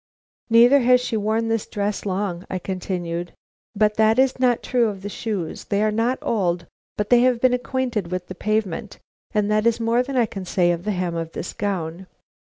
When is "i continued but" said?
2.49-3.97